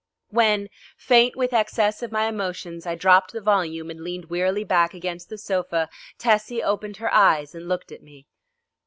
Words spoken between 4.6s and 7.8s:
back against the sofa, Tessie opened her eyes and